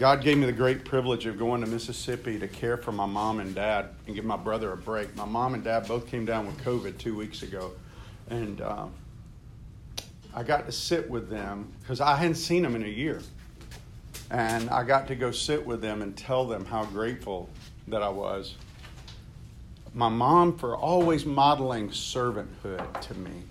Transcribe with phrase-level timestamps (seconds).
[0.00, 3.38] God gave me the great privilege of going to Mississippi to care for my mom
[3.38, 5.14] and dad and give my brother a break.
[5.14, 7.72] My mom and dad both came down with COVID two weeks ago.
[8.30, 8.94] And um,
[10.34, 13.20] I got to sit with them because I hadn't seen them in a year.
[14.30, 17.50] And I got to go sit with them and tell them how grateful
[17.88, 18.54] that I was.
[19.92, 23.42] My mom for always modeling servanthood to me.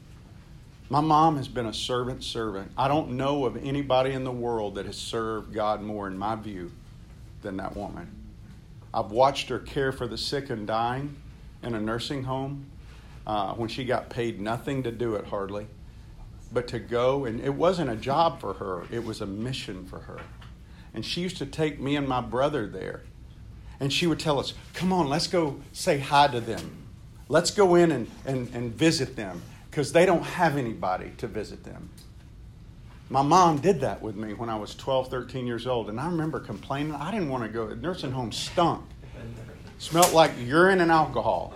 [0.91, 2.71] My mom has been a servant servant.
[2.75, 6.35] I don't know of anybody in the world that has served God more, in my
[6.35, 6.71] view,
[7.43, 8.09] than that woman.
[8.91, 11.15] I've watched her care for the sick and dying
[11.61, 12.65] in a nursing home
[13.27, 15.67] uh, when she got paid nothing to do it hardly,
[16.51, 19.99] but to go, and it wasn't a job for her, it was a mission for
[19.99, 20.19] her.
[20.95, 23.03] And she used to take me and my brother there.
[23.79, 26.87] And she would tell us, Come on, let's go say hi to them.
[27.27, 31.63] Let's go in and, and, and visit them because they don't have anybody to visit
[31.63, 31.89] them.
[33.09, 35.89] My mom did that with me when I was 12, 13 years old.
[35.89, 36.93] And I remember complaining.
[36.93, 37.67] I didn't want to go.
[37.67, 38.83] The nursing home stunk,
[39.79, 41.53] smelled like urine and alcohol.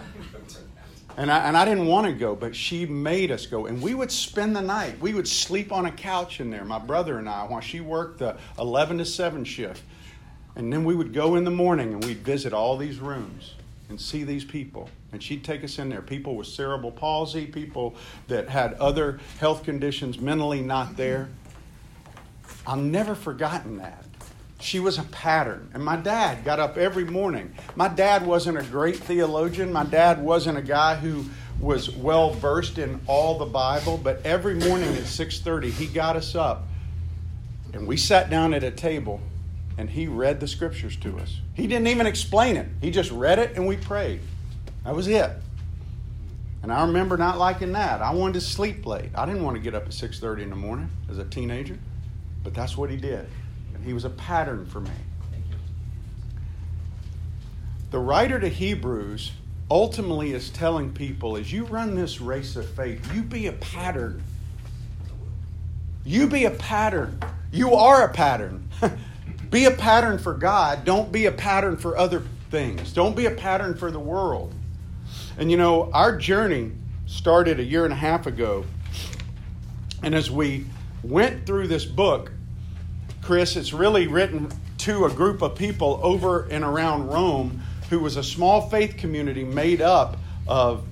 [1.15, 3.67] And I, and I didn't want to go, but she made us go.
[3.67, 4.99] And we would spend the night.
[4.99, 8.17] We would sleep on a couch in there, my brother and I, while she worked
[8.17, 9.83] the 11 to 7 shift.
[10.55, 13.53] And then we would go in the morning and we'd visit all these rooms
[13.89, 14.89] and see these people.
[15.13, 17.95] And she'd take us in there people with cerebral palsy, people
[18.27, 21.29] that had other health conditions mentally not there.
[22.65, 24.05] I've never forgotten that.
[24.59, 25.69] She was a pattern.
[25.73, 27.53] And my dad got up every morning.
[27.75, 29.71] My dad wasn't a great theologian.
[29.71, 31.25] My dad wasn't a guy who
[31.59, 36.33] was well versed in all the Bible, but every morning at 6:30 he got us
[36.33, 36.65] up
[37.73, 39.21] and we sat down at a table
[39.77, 41.39] and he read the scriptures to us.
[41.53, 42.67] He didn't even explain it.
[42.81, 44.21] He just read it and we prayed.
[44.83, 45.31] That was it.
[46.61, 48.01] And I remember not liking that.
[48.01, 49.09] I wanted to sleep late.
[49.15, 51.77] I didn't want to get up at 6:30 in the morning as a teenager,
[52.43, 53.27] but that's what he did.
[53.75, 54.91] And he was a pattern for me.
[57.91, 59.33] The writer to Hebrews
[59.69, 64.23] ultimately is telling people as you run this race of faith, you be a pattern.
[66.05, 67.19] You be a pattern.
[67.51, 68.67] You are a pattern.
[69.51, 70.85] be a pattern for God.
[70.85, 72.93] Don't be a pattern for other things.
[72.93, 74.53] Don't be a pattern for the world.
[75.37, 76.71] And you know, our journey
[77.05, 78.65] started a year and a half ago.
[80.01, 80.65] And as we
[81.03, 82.31] went through this book,
[83.21, 88.17] Chris, it's really written to a group of people over and around Rome who was
[88.17, 90.17] a small faith community made up
[90.47, 90.85] of,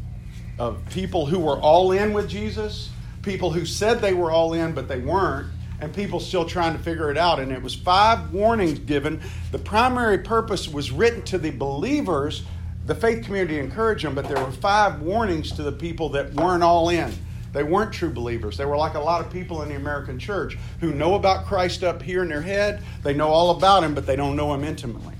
[0.57, 2.89] of people who were all in with Jesus,
[3.21, 5.47] people who said they were all in, but they weren't,
[5.79, 7.39] and people still trying to figure it out.
[7.39, 9.21] And it was five warnings given.
[9.51, 12.43] The primary purpose was written to the believers.
[12.85, 16.63] The faith community encouraged them, but there were five warnings to the people that weren't
[16.63, 17.13] all in.
[17.53, 18.57] They weren't true believers.
[18.57, 21.83] They were like a lot of people in the American church who know about Christ
[21.83, 22.81] up here in their head.
[23.03, 25.15] They know all about him, but they don't know him intimately.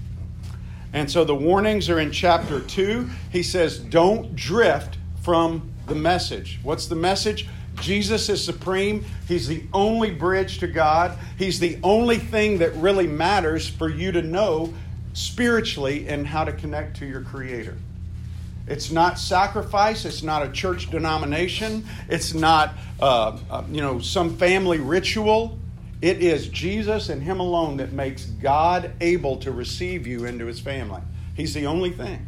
[0.94, 3.10] And so the warnings are in chapter 2.
[3.32, 6.60] He says, Don't drift from the message.
[6.64, 7.48] What's the message?
[7.80, 9.06] Jesus is supreme.
[9.28, 11.18] He's the only bridge to God.
[11.38, 14.74] He's the only thing that really matters for you to know
[15.14, 17.78] spiritually and how to connect to your Creator.
[18.68, 20.06] It's not sacrifice.
[20.06, 21.86] It's not a church denomination.
[22.10, 25.58] It's not, uh, uh, you know, some family ritual.
[26.02, 30.60] It is Jesus and Him alone that makes God able to receive you into His
[30.60, 31.02] family.
[31.36, 32.26] He's the only thing.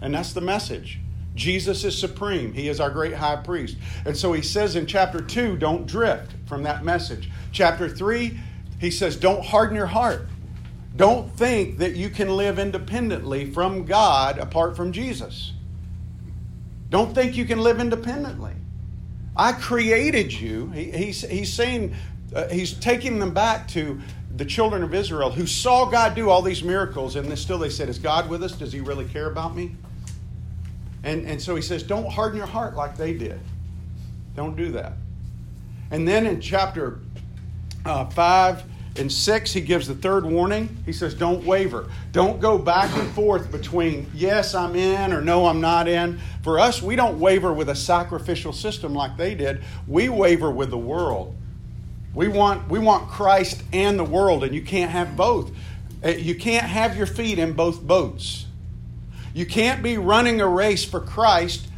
[0.00, 1.00] And that's the message.
[1.34, 2.52] Jesus is supreme.
[2.52, 3.76] He is our great high priest.
[4.04, 7.30] And so he says in chapter 2, don't drift from that message.
[7.52, 8.38] Chapter 3,
[8.78, 10.28] he says, don't harden your heart.
[11.00, 15.54] Don't think that you can live independently from God apart from Jesus.
[16.90, 18.52] Don't think you can live independently.
[19.34, 20.66] I created you.
[20.72, 21.94] He, he's, he's saying,
[22.34, 23.98] uh, he's taking them back to
[24.36, 27.88] the children of Israel who saw God do all these miracles, and still they said,
[27.88, 28.52] Is God with us?
[28.52, 29.74] Does he really care about me?
[31.02, 33.40] And, and so he says, Don't harden your heart like they did.
[34.36, 34.92] Don't do that.
[35.90, 37.00] And then in chapter
[37.86, 38.64] uh, 5
[39.00, 40.76] and 6, he gives the third warning.
[40.86, 41.88] He says, Don't waver.
[42.12, 46.20] Don't go back and forth between, yes, I'm in, or no, I'm not in.
[46.42, 50.70] For us, we don't waver with a sacrificial system like they did, we waver with
[50.70, 51.34] the world.
[52.14, 55.50] We want, we want Christ and the world, and you can't have both.
[56.04, 58.46] Uh, you can't have your feet in both boats.
[59.32, 61.68] You can't be running a race for Christ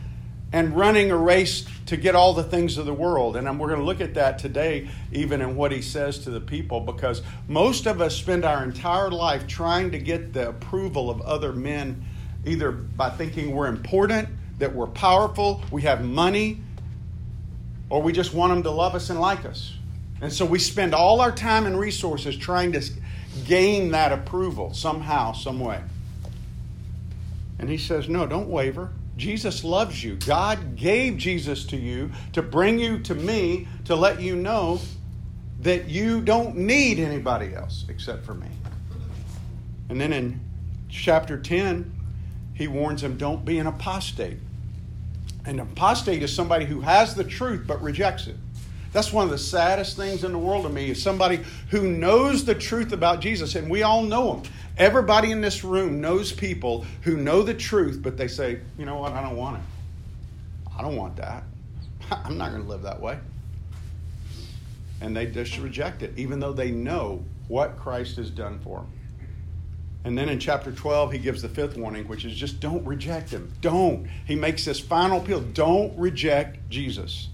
[0.53, 3.37] and running a race to get all the things of the world.
[3.37, 6.41] And we're going to look at that today, even in what he says to the
[6.41, 11.21] people, because most of us spend our entire life trying to get the approval of
[11.23, 12.05] other men,
[12.45, 14.29] either by thinking we're important,
[14.59, 16.61] that we're powerful, we have money,
[17.89, 19.75] or we just want them to love us and like us.
[20.21, 22.83] And so we spend all our time and resources trying to
[23.47, 25.81] gain that approval somehow, some way.
[27.59, 28.91] And he says, No, don't waver.
[29.23, 30.17] Jesus loves you.
[30.17, 34.81] God gave Jesus to you to bring you to me to let you know
[35.61, 38.49] that you don't need anybody else except for me.
[39.89, 40.41] And then in
[40.89, 41.93] chapter 10,
[42.55, 44.39] he warns him don't be an apostate.
[45.45, 48.37] An apostate is somebody who has the truth but rejects it.
[48.93, 51.41] That's one of the saddest things in the world to me is somebody
[51.71, 54.53] who knows the truth about Jesus, and we all know them.
[54.77, 58.97] Everybody in this room knows people who know the truth, but they say, you know
[58.97, 59.63] what, I don't want it.
[60.79, 61.45] I don't want that.
[62.11, 63.19] I'm not going to live that way.
[65.01, 68.93] And they just reject it, even though they know what Christ has done for them.
[70.05, 73.31] And then in chapter 12, he gives the fifth warning, which is just don't reject
[73.31, 73.53] him.
[73.61, 74.09] Don't.
[74.27, 77.29] He makes this final appeal don't reject Jesus.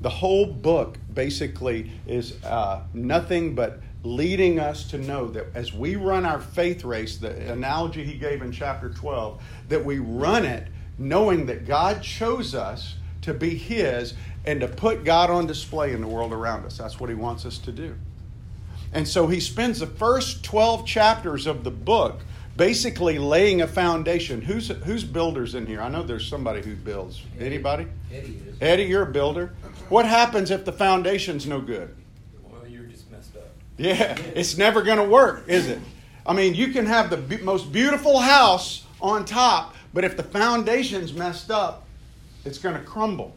[0.00, 5.96] The whole book basically is uh, nothing but leading us to know that as we
[5.96, 10.68] run our faith race, the analogy he gave in chapter 12, that we run it
[10.98, 14.14] knowing that God chose us to be his
[14.44, 16.78] and to put God on display in the world around us.
[16.78, 17.94] That's what he wants us to do.
[18.92, 22.20] And so he spends the first 12 chapters of the book
[22.58, 24.42] basically laying a foundation.
[24.42, 25.80] Who's who's builders in here?
[25.80, 27.22] I know there's somebody who builds.
[27.36, 27.46] Eddie.
[27.46, 27.86] Anybody?
[28.12, 28.56] Eddie is.
[28.60, 29.54] Eddie, you're a builder.
[29.64, 29.72] Uh-huh.
[29.88, 31.96] What happens if the foundation's no good?
[32.42, 33.48] Well, you're just messed up.
[33.78, 35.78] Yeah, it's never going to work, is it?
[36.26, 40.24] I mean, you can have the be- most beautiful house on top, but if the
[40.24, 41.86] foundation's messed up,
[42.44, 43.34] it's going to crumble.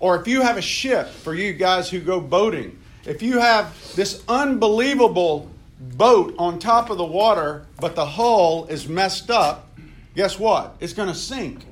[0.00, 2.76] Or if you have a ship, for you guys who go boating,
[3.06, 5.48] if you have this unbelievable
[5.90, 9.68] boat on top of the water, but the hull is messed up,
[10.14, 10.76] guess what?
[10.80, 11.64] It's going to sink.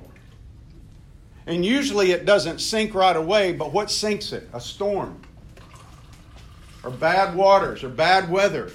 [1.46, 4.48] And usually it doesn't sink right away, but what sinks it?
[4.52, 5.20] A storm,
[6.84, 8.70] or bad waters, or bad weather.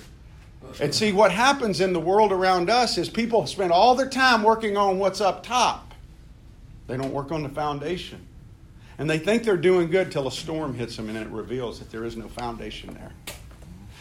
[0.82, 4.44] And see, what happens in the world around us is people spend all their time
[4.44, 5.94] working on what's up top,
[6.88, 8.26] they don't work on the foundation.
[8.98, 11.92] And they think they're doing good till a storm hits them and it reveals that
[11.92, 13.35] there is no foundation there.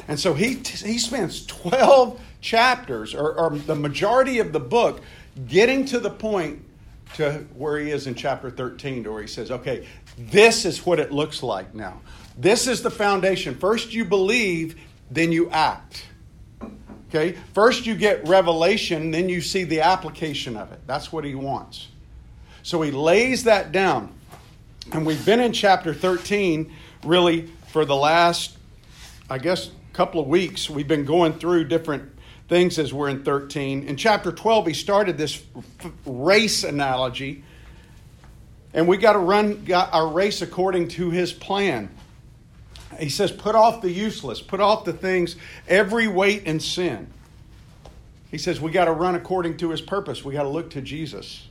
[0.09, 5.01] And so he, he spends 12 chapters, or, or the majority of the book,
[5.49, 6.63] getting to the point
[7.15, 9.87] to where he is in chapter 13, to where he says, okay,
[10.19, 12.01] this is what it looks like now.
[12.37, 13.55] This is the foundation.
[13.55, 14.77] First you believe,
[15.11, 16.07] then you act.
[17.09, 17.39] Okay?
[17.53, 20.81] First you get revelation, then you see the application of it.
[20.87, 21.89] That's what he wants.
[22.63, 24.13] So he lays that down.
[24.93, 26.73] And we've been in chapter 13
[27.05, 28.57] really for the last,
[29.31, 30.69] I guess, couple of weeks.
[30.69, 32.11] We've been going through different
[32.49, 33.85] things as we're in 13.
[33.85, 35.43] In chapter 12, he started this
[36.05, 37.45] race analogy.
[38.75, 41.89] And we got to run our race according to his plan.
[42.99, 45.37] He says, put off the useless, put off the things,
[45.69, 47.07] every weight and sin.
[48.33, 50.25] He says, we got to run according to his purpose.
[50.25, 51.47] We got to look to Jesus.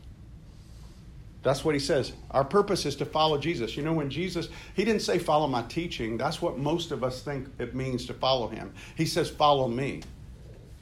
[1.44, 2.14] That's what he says.
[2.32, 3.76] Our purpose is to follow Jesus.
[3.76, 6.18] You know, when Jesus, he didn't say follow my teaching.
[6.18, 8.74] That's what most of us think it means to follow him.
[8.96, 10.04] He says follow me.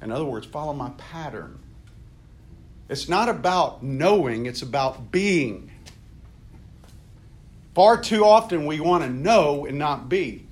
[0.02, 1.60] In other words, follow my pattern.
[2.90, 5.72] It's not about knowing, it's about being.
[7.74, 10.46] Far too often we want to know and not be.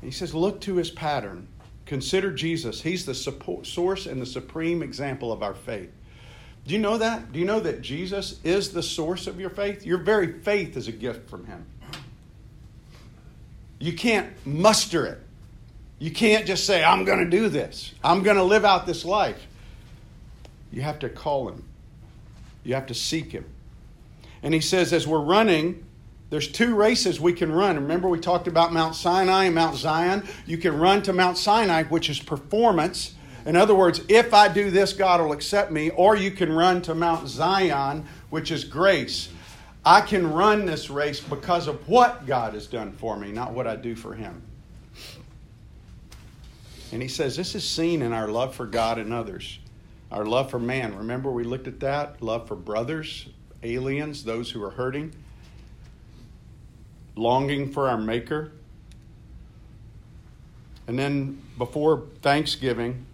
[0.00, 1.46] He says, look to his pattern.
[1.86, 2.80] Consider Jesus.
[2.80, 5.90] He's the support, source and the supreme example of our faith.
[6.66, 7.32] Do you know that?
[7.32, 9.84] Do you know that Jesus is the source of your faith?
[9.84, 11.66] Your very faith is a gift from Him.
[13.78, 15.20] You can't muster it.
[15.98, 19.04] You can't just say, I'm going to do this, I'm going to live out this
[19.04, 19.46] life.
[20.72, 21.64] You have to call Him,
[22.64, 23.44] you have to seek Him.
[24.42, 25.84] And He says, as we're running,
[26.30, 27.76] there's two races we can run.
[27.76, 30.26] Remember, we talked about Mount Sinai and Mount Zion.
[30.46, 33.14] You can run to Mount Sinai, which is performance
[33.46, 35.90] in other words, if I do this, God will accept me.
[35.90, 39.28] Or you can run to Mount Zion, which is grace.
[39.84, 43.66] I can run this race because of what God has done for me, not what
[43.66, 44.42] I do for Him.
[46.90, 49.58] And he says this is seen in our love for God and others,
[50.10, 50.96] our love for man.
[50.96, 53.28] Remember, we looked at that love for brothers,
[53.62, 55.12] aliens, those who are hurting,
[57.16, 58.52] longing for our Maker.
[60.86, 63.06] And then before Thanksgiving,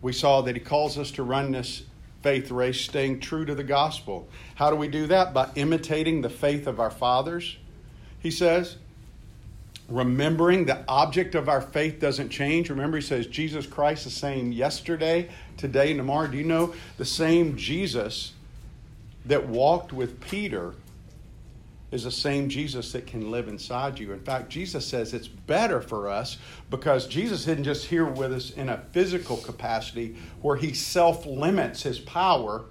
[0.00, 1.82] we saw that he calls us to run this
[2.22, 4.28] faith race staying true to the gospel.
[4.56, 5.32] How do we do that?
[5.32, 7.56] By imitating the faith of our fathers,
[8.20, 8.76] he says.
[9.88, 12.68] Remembering the object of our faith doesn't change.
[12.68, 16.26] Remember, he says Jesus Christ is the same yesterday, today, and tomorrow.
[16.26, 18.32] Do you know the same Jesus
[19.24, 20.74] that walked with Peter
[21.90, 24.12] is the same Jesus that can live inside you.
[24.12, 26.36] In fact, Jesus says it's better for us
[26.70, 31.82] because Jesus isn't just here with us in a physical capacity where he self limits
[31.82, 32.64] his power,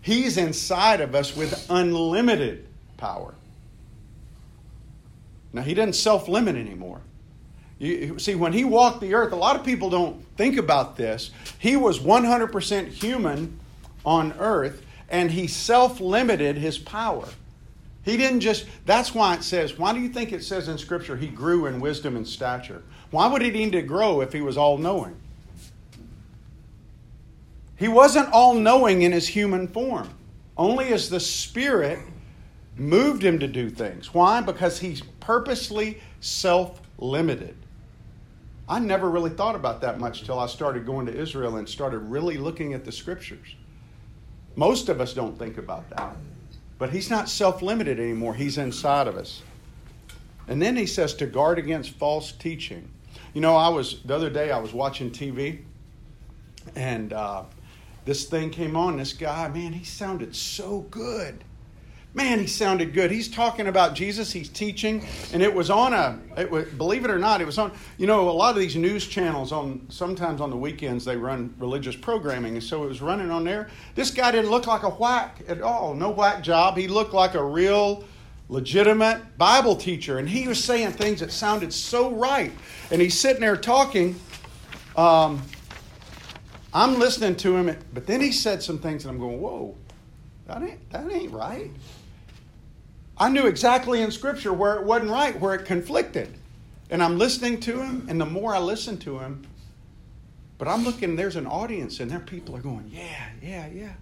[0.00, 3.34] he's inside of us with unlimited power.
[5.52, 7.00] Now, he doesn't self limit anymore.
[7.80, 11.30] You, see, when he walked the earth, a lot of people don't think about this.
[11.58, 13.58] He was 100% human
[14.04, 17.26] on earth, and he self limited his power.
[18.02, 21.16] He didn't just, that's why it says, why do you think it says in Scripture
[21.16, 22.82] he grew in wisdom and stature?
[23.10, 25.16] Why would he need to grow if he was all knowing?
[27.76, 30.08] He wasn't all knowing in his human form,
[30.56, 31.98] only as the Spirit
[32.76, 34.14] moved him to do things.
[34.14, 34.40] Why?
[34.40, 37.56] Because he's purposely self limited.
[38.68, 41.98] I never really thought about that much till I started going to Israel and started
[41.98, 43.56] really looking at the scriptures.
[44.56, 46.16] Most of us don't think about that.
[46.80, 49.42] But he's not self limited anymore, he's inside of us.
[50.48, 52.88] And then he says to guard against false teaching.
[53.34, 55.60] You know, I was, the other day, I was watching TV
[56.74, 57.44] and uh,
[58.06, 58.96] this thing came on.
[58.96, 61.44] This guy, man, he sounded so good.
[62.12, 63.12] Man, he sounded good.
[63.12, 64.32] He's talking about Jesus.
[64.32, 66.18] He's teaching, and it was on a.
[66.36, 67.70] It was, believe it or not, it was on.
[67.98, 71.54] You know, a lot of these news channels on sometimes on the weekends they run
[71.58, 73.68] religious programming, and so it was running on there.
[73.94, 75.94] This guy didn't look like a whack at all.
[75.94, 76.76] No whack job.
[76.76, 78.02] He looked like a real,
[78.48, 82.50] legitimate Bible teacher, and he was saying things that sounded so right.
[82.90, 84.18] And he's sitting there talking.
[84.96, 85.42] Um,
[86.74, 89.76] I'm listening to him, but then he said some things, and I'm going, "Whoa,
[90.48, 91.70] that ain't that ain't right."
[93.20, 96.34] I knew exactly in Scripture where it wasn't right, where it conflicted.
[96.88, 99.46] And I'm listening to him, and the more I listen to him,
[100.56, 103.92] but I'm looking, there's an audience, and there people are going, yeah, yeah, yeah.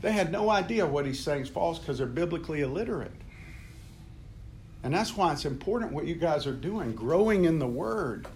[0.00, 3.10] They had no idea what he's saying is false because they're biblically illiterate.
[4.84, 8.28] And that's why it's important what you guys are doing, growing in the Word.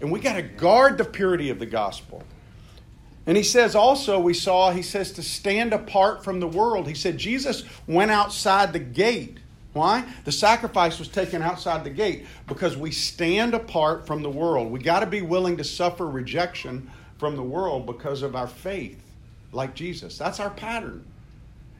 [0.00, 2.22] And we got to guard the purity of the gospel.
[3.26, 6.86] And he says also, we saw, he says to stand apart from the world.
[6.86, 9.38] He said Jesus went outside the gate.
[9.72, 10.04] Why?
[10.24, 14.70] The sacrifice was taken outside the gate because we stand apart from the world.
[14.70, 19.02] We got to be willing to suffer rejection from the world because of our faith,
[19.52, 20.16] like Jesus.
[20.16, 21.04] That's our pattern.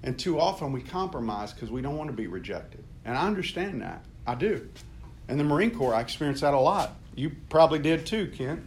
[0.03, 2.83] And too often we compromise because we don't want to be rejected.
[3.05, 4.05] And I understand that.
[4.27, 4.69] I do.
[5.29, 6.97] In the Marine Corps, I experienced that a lot.
[7.15, 8.63] You probably did too, Kent.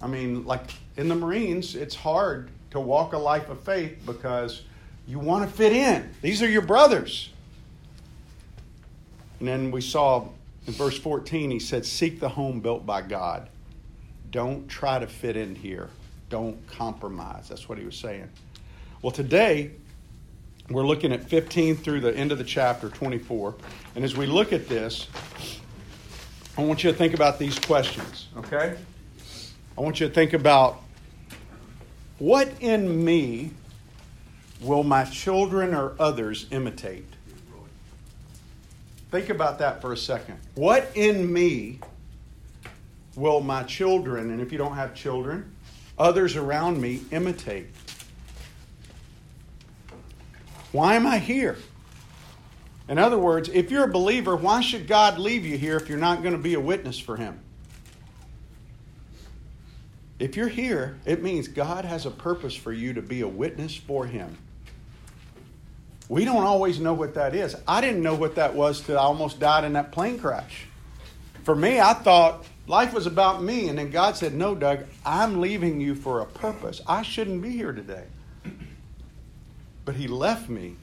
[0.00, 4.62] I mean, like in the Marines, it's hard to walk a life of faith because
[5.06, 6.10] you want to fit in.
[6.22, 7.30] These are your brothers.
[9.38, 10.28] And then we saw
[10.66, 13.48] in verse 14, he said, Seek the home built by God.
[14.30, 15.88] Don't try to fit in here.
[16.28, 17.48] Don't compromise.
[17.48, 18.28] That's what he was saying.
[19.00, 19.70] Well, today,
[20.70, 23.54] we're looking at 15 through the end of the chapter, 24.
[23.94, 25.06] And as we look at this,
[26.58, 28.76] I want you to think about these questions, okay?
[29.78, 30.82] I want you to think about
[32.18, 33.50] what in me
[34.60, 37.06] will my children or others imitate?
[39.10, 40.38] Think about that for a second.
[40.54, 41.78] What in me
[43.14, 45.54] will my children, and if you don't have children,
[45.98, 47.68] others around me imitate?
[50.72, 51.56] Why am I here?
[52.88, 55.98] In other words, if you're a believer, why should God leave you here if you're
[55.98, 57.40] not going to be a witness for Him?
[60.18, 63.76] If you're here, it means God has a purpose for you to be a witness
[63.76, 64.38] for Him.
[66.08, 67.56] We don't always know what that is.
[67.66, 70.66] I didn't know what that was till I almost died in that plane crash.
[71.42, 75.40] For me, I thought life was about me, and then God said, No, Doug, I'm
[75.40, 76.80] leaving you for a purpose.
[76.86, 78.04] I shouldn't be here today.
[79.84, 80.76] But He left me.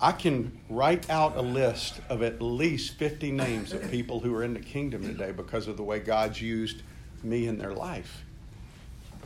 [0.00, 4.44] I can write out a list of at least 50 names of people who are
[4.44, 6.82] in the kingdom today because of the way God's used
[7.24, 8.22] me in their life.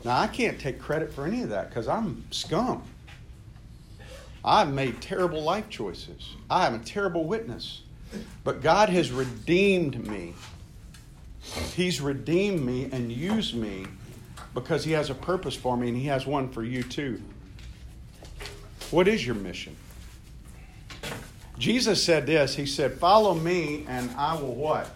[0.04, 2.82] Now, I can't take credit for any of that because I'm scum.
[4.44, 6.34] I've made terrible life choices.
[6.48, 7.82] I am a terrible witness.
[8.42, 10.34] But God has redeemed me.
[11.74, 13.86] He's redeemed me and used me
[14.54, 17.20] because He has a purpose for me and He has one for you too.
[18.90, 19.76] What is your mission?
[21.58, 24.90] Jesus said this He said, Follow me and I will what?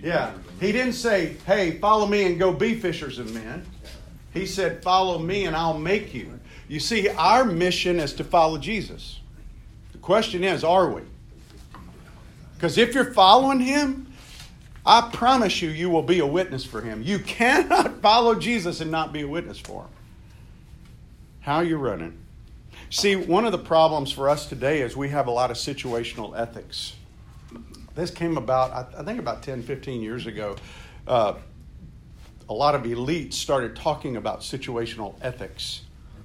[0.00, 0.32] Yeah.
[0.60, 3.66] He didn't say, hey, follow me and go be fishers of men.
[4.32, 6.38] He said, follow me and I'll make you.
[6.68, 9.20] You see, our mission is to follow Jesus.
[9.92, 11.02] The question is, are we?
[12.54, 14.12] Because if you're following him,
[14.86, 17.02] I promise you, you will be a witness for him.
[17.02, 19.90] You cannot follow Jesus and not be a witness for him.
[21.40, 22.18] How are you running?
[22.90, 26.38] See, one of the problems for us today is we have a lot of situational
[26.38, 26.94] ethics.
[27.94, 30.56] This came about, I think, about 10, 15 years ago.
[31.06, 31.34] Uh,
[32.48, 35.82] a lot of elites started talking about situational ethics.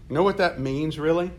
[0.09, 1.31] You know what that means, really?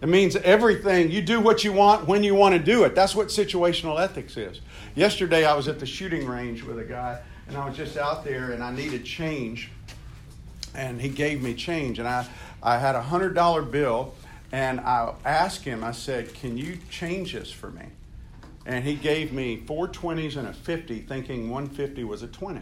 [0.00, 1.10] it means everything.
[1.10, 2.94] You do what you want when you want to do it.
[2.94, 4.62] That's what situational ethics is.
[4.94, 8.24] Yesterday, I was at the shooting range with a guy, and I was just out
[8.24, 9.70] there, and I needed change.
[10.74, 12.26] And he gave me change, and I,
[12.62, 14.14] I had a $100 bill,
[14.52, 17.86] and I asked him, I said, Can you change this for me?
[18.66, 22.60] And he gave me four 20s and a 50, thinking 150 was a 20.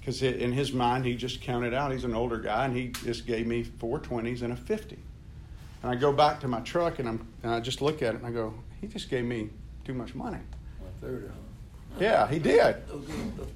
[0.00, 1.92] Because in his mind, he just counted out.
[1.92, 4.98] He's an older guy, and he just gave me four 20s and a 50.
[5.82, 8.18] And I go back to my truck, and, I'm, and I just look at it,
[8.18, 9.50] and I go, he just gave me
[9.84, 10.38] too much money.
[12.00, 12.76] Yeah, he did.
[12.92, 13.02] Oh,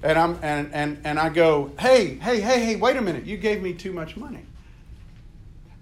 [0.01, 3.37] and I'm and, and and I go, hey, hey, hey, hey, wait a minute, you
[3.37, 4.43] gave me too much money.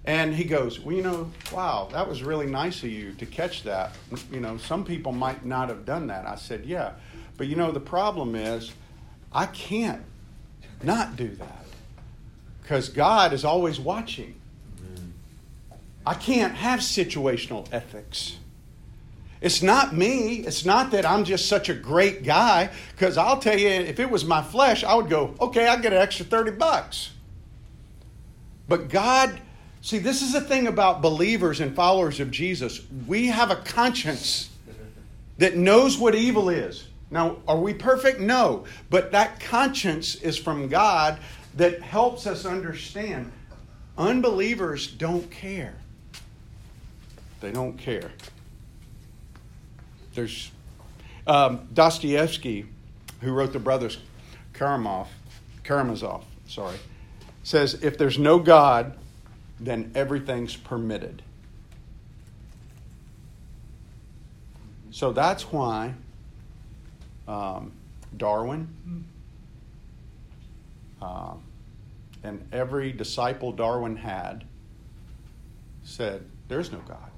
[0.04, 3.62] And he goes, Well, you know, wow, that was really nice of you to catch
[3.62, 3.92] that.
[4.32, 6.26] You know, some people might not have done that.
[6.26, 6.92] I said, Yeah.
[7.36, 8.72] But you know, the problem is,
[9.32, 10.02] I can't
[10.82, 11.64] not do that
[12.62, 14.34] because God is always watching.
[16.04, 18.38] I can't have situational ethics.
[19.40, 20.36] It's not me.
[20.38, 22.70] It's not that I'm just such a great guy.
[22.92, 25.92] Because I'll tell you, if it was my flesh, I would go, okay, I'll get
[25.92, 27.10] an extra 30 bucks.
[28.68, 29.40] But God
[29.82, 32.80] See, this is the thing about believers and followers of Jesus.
[33.08, 34.48] We have a conscience
[35.38, 36.86] that knows what evil is.
[37.10, 38.20] Now, are we perfect?
[38.20, 38.64] No.
[38.90, 41.18] But that conscience is from God
[41.56, 43.32] that helps us understand.
[43.98, 45.74] Unbelievers don't care.
[47.40, 48.12] They don't care.
[50.14, 50.52] There's
[51.26, 52.66] um, Dostoevsky,
[53.20, 53.98] who wrote the Brothers
[54.52, 55.08] Karamazov,
[55.64, 56.76] Karamazov, sorry,
[57.42, 58.96] says if there's no God,
[59.64, 61.22] then everything's permitted.
[64.90, 65.94] So that's why
[67.28, 67.72] um,
[68.16, 69.06] Darwin
[71.00, 71.34] uh,
[72.24, 74.44] and every disciple Darwin had
[75.84, 77.11] said, There's no God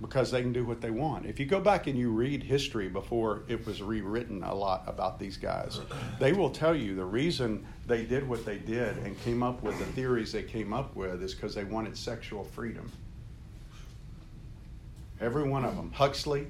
[0.00, 1.24] because they can do what they want.
[1.24, 5.18] If you go back and you read history before it was rewritten a lot about
[5.18, 5.80] these guys,
[6.20, 9.78] they will tell you the reason they did what they did and came up with
[9.78, 12.90] the theories they came up with is because they wanted sexual freedom.
[15.20, 15.90] Every one of them.
[15.92, 16.46] Huxley,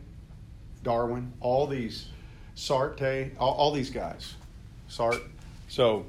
[0.82, 2.08] Darwin, all these,
[2.56, 4.34] Sartre, all, all these guys.
[4.90, 5.22] Sartre.
[5.68, 6.06] So,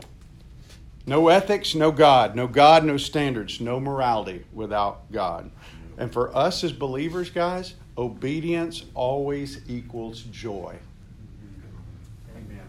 [1.06, 2.36] no ethics, no God.
[2.36, 3.62] No God, no standards.
[3.62, 5.52] No morality without God.
[5.98, 10.76] And for us as believers, guys, obedience always equals joy.
[12.36, 12.68] Amen.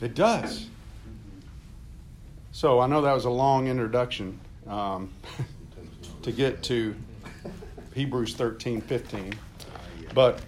[0.00, 0.66] It does.
[2.50, 5.10] So I know that was a long introduction um,
[6.22, 6.94] to get to
[7.94, 9.34] Hebrews 13 15.
[10.14, 10.40] But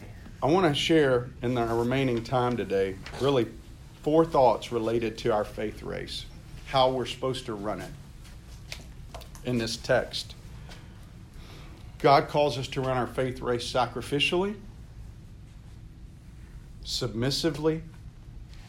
[0.43, 3.47] I want to share in our remaining time today really
[4.03, 6.27] four thoughts related to our faith race,
[6.67, 7.91] how we're supposed to run it
[9.45, 10.35] in this text.
[12.05, 14.57] God calls us to run our faith race sacrificially,
[16.85, 17.81] submissively,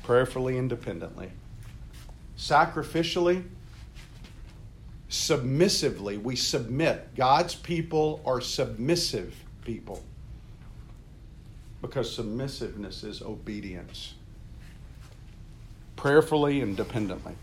[0.03, 1.29] prayerfully, independently.
[2.37, 3.43] Sacrificially,
[5.09, 7.13] submissively, we submit.
[7.17, 10.01] God's people are submissive people
[11.81, 14.13] because submissiveness is obedience.
[15.97, 17.33] Prayerfully and dependently.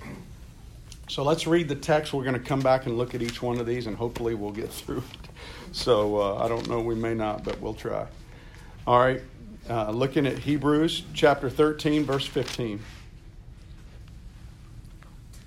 [1.13, 2.15] So let's read the text.
[2.15, 4.51] We're going to come back and look at each one of these, and hopefully we'll
[4.51, 5.29] get through it.
[5.71, 8.07] So uh, I don't know, we may not, but we'll try.
[8.87, 9.21] All right,
[9.69, 12.81] uh, looking at Hebrews chapter 13, verse 15.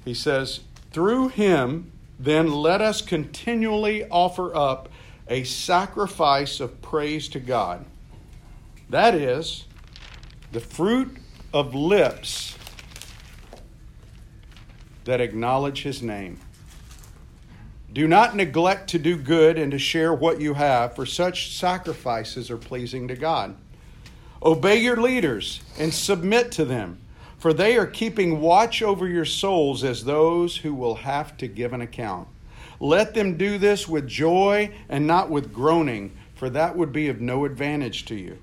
[0.06, 0.60] He says,
[0.92, 4.88] Through him, then let us continually offer up
[5.28, 7.84] a sacrifice of praise to God.
[8.92, 9.66] That is,
[10.52, 11.18] the fruit
[11.52, 12.55] of lips
[15.06, 16.40] that acknowledge his name.
[17.94, 22.52] Do not neglect to do good and to share what you have, for such sacrifices
[22.52, 23.56] are pleasing to God.
[24.44, 27.00] Obey your leaders and submit to them,
[27.38, 31.72] for they are keeping watch over your souls as those who will have to give
[31.72, 32.28] an account.
[32.80, 37.22] Let them do this with joy and not with groaning, for that would be of
[37.22, 38.38] no advantage to you.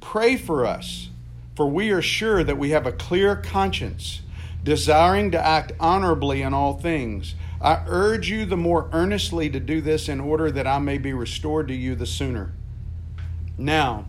[0.00, 1.08] Pray for us,
[1.54, 4.22] for we are sure that we have a clear conscience,
[4.62, 7.34] desiring to act honorably in all things.
[7.60, 11.12] I urge you the more earnestly to do this in order that I may be
[11.12, 12.52] restored to you the sooner.
[13.58, 14.06] Now,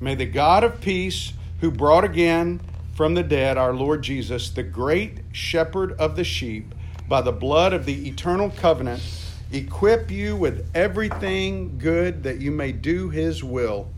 [0.00, 2.60] may the God of peace, who brought again
[2.94, 6.74] from the dead, our Lord Jesus, the great shepherd of the sheep,
[7.08, 9.02] by the blood of the eternal covenant,
[9.50, 13.88] equip you with everything good that you may do his will,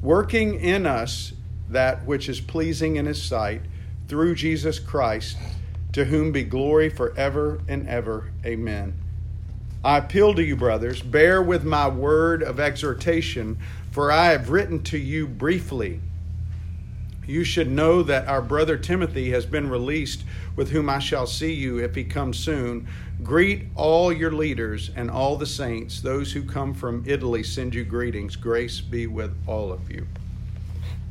[0.00, 1.32] working in us
[1.68, 3.62] that which is pleasing in his sight,
[4.08, 5.36] through Jesus Christ,
[5.92, 8.30] to whom be glory forever and ever.
[8.44, 8.94] Amen.
[9.84, 13.58] I appeal to you, brothers, bear with my word of exhortation,
[13.90, 16.00] for I have written to you briefly.
[17.26, 20.24] You should know that our brother Timothy has been released,
[20.56, 22.88] with whom I shall see you if he comes soon.
[23.22, 26.00] Greet all your leaders and all the saints.
[26.00, 28.36] Those who come from Italy send you greetings.
[28.36, 30.06] Grace be with all of you.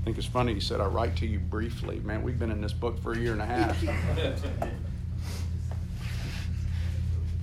[0.02, 2.00] I think it's funny he said, I write to you briefly.
[2.00, 3.78] Man, we've been in this book for a year and a half.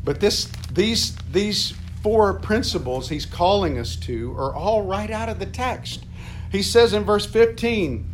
[0.05, 5.39] but this, these, these four principles he's calling us to are all right out of
[5.39, 6.05] the text.
[6.51, 8.11] He says in verse 15,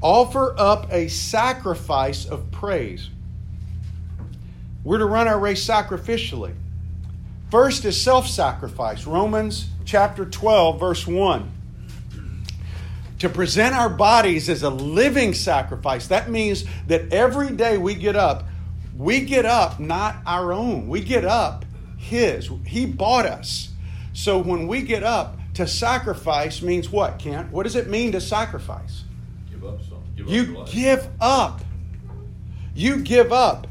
[0.00, 3.10] offer up a sacrifice of praise.
[4.84, 6.54] We're to run our race sacrificially.
[7.50, 9.06] First is self sacrifice.
[9.06, 11.52] Romans chapter 12, verse 1
[13.18, 16.08] to present our bodies as a living sacrifice.
[16.08, 18.44] That means that every day we get up,
[18.96, 21.64] we get up not our own, we get up
[21.96, 22.50] His.
[22.64, 23.70] He bought us.
[24.12, 27.50] So when we get up, to sacrifice means what, Kent?
[27.50, 29.04] What does it mean to sacrifice?
[29.50, 30.02] Give up something.
[30.14, 31.60] Give you up give up.
[32.74, 33.66] You give up.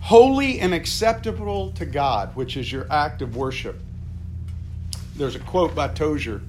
[0.00, 3.78] Holy and acceptable to God, which is your act of worship.
[5.16, 6.40] There's a quote by Tozer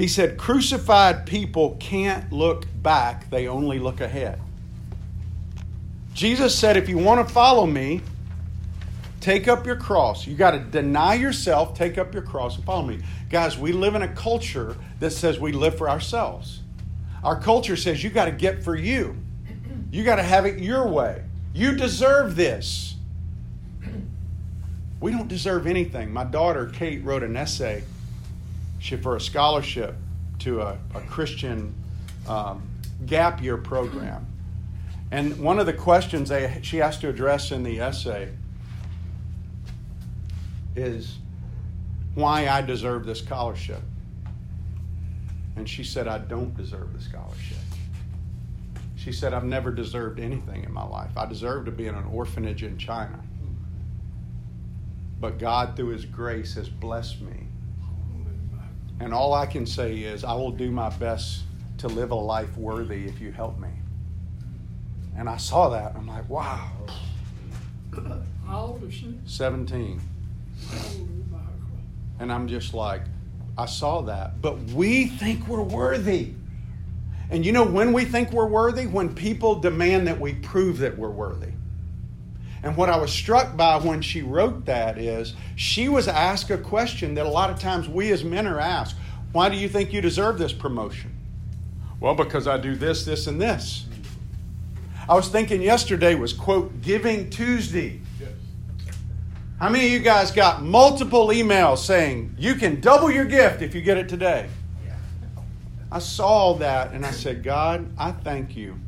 [0.00, 4.40] he said, Crucified people can't look back, they only look ahead.
[6.14, 8.00] Jesus said, If you want to follow me,
[9.20, 10.26] take up your cross.
[10.26, 13.00] You got to deny yourself, take up your cross, and follow me.
[13.28, 16.60] Guys, we live in a culture that says we live for ourselves.
[17.22, 19.18] Our culture says you got to get for you,
[19.90, 21.22] you got to have it your way.
[21.52, 22.94] You deserve this.
[24.98, 26.10] We don't deserve anything.
[26.10, 27.82] My daughter, Kate, wrote an essay
[28.80, 29.94] for a scholarship
[30.40, 31.74] to a, a Christian
[32.26, 32.62] um,
[33.06, 34.26] gap year program.
[35.10, 38.30] And one of the questions they, she has to address in the essay
[40.76, 41.18] is
[42.14, 43.82] why I deserve this scholarship.
[45.56, 47.58] And she said, I don't deserve the scholarship.
[48.96, 51.10] She said, I've never deserved anything in my life.
[51.16, 53.18] I deserve to be in an orphanage in China.
[55.20, 57.49] But God, through His grace, has blessed me
[59.00, 61.42] and all I can say is, I will do my best
[61.78, 63.70] to live a life worthy if you help me.
[65.16, 65.96] And I saw that.
[65.96, 66.70] I'm like, wow.
[68.46, 69.18] How old is she?
[69.24, 70.00] 17.
[72.18, 73.02] And I'm just like,
[73.56, 74.42] I saw that.
[74.42, 76.34] But we think we're worthy.
[77.30, 78.86] And you know when we think we're worthy?
[78.86, 81.52] When people demand that we prove that we're worthy.
[82.62, 86.58] And what I was struck by when she wrote that is she was asked a
[86.58, 88.96] question that a lot of times we as men are asked
[89.32, 91.16] Why do you think you deserve this promotion?
[92.00, 93.86] Well, because I do this, this, and this.
[95.08, 98.00] I was thinking yesterday was, quote, Giving Tuesday.
[99.58, 103.74] How many of you guys got multiple emails saying you can double your gift if
[103.74, 104.48] you get it today?
[105.92, 108.78] I saw that and I said, God, I thank you